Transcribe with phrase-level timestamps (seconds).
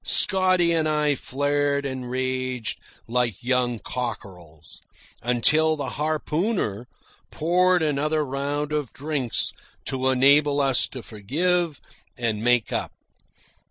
[0.03, 4.81] Scotty and I flared and raged like young cockerels,
[5.21, 6.87] until the harpooner
[7.29, 9.51] poured another round of drinks
[9.85, 11.79] to enable us to forgive
[12.17, 12.93] and make up.